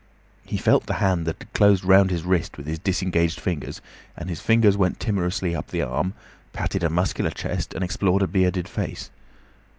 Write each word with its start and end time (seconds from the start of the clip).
He 0.47 0.57
felt 0.57 0.87
the 0.87 0.95
hand 0.95 1.27
that 1.27 1.35
had 1.37 1.53
closed 1.53 1.85
round 1.85 2.09
his 2.09 2.23
wrist 2.23 2.57
with 2.57 2.65
his 2.65 2.79
disengaged 2.79 3.39
fingers, 3.39 3.81
and 4.17 4.29
his 4.29 4.39
fingers 4.41 4.75
went 4.75 4.99
timorously 4.99 5.55
up 5.55 5.67
the 5.67 5.83
arm, 5.83 6.15
patted 6.53 6.81
a 6.83 6.89
muscular 6.89 7.29
chest, 7.29 7.75
and 7.75 7.83
explored 7.83 8.23
a 8.23 8.27
bearded 8.27 8.67
face. 8.67 9.11